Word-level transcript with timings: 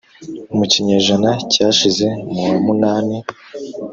mu 0.57 0.65
kinyejana 0.71 1.31
cyashize 1.51 2.07
mu 2.31 2.41
wa 2.49 2.57
munani 2.65 3.17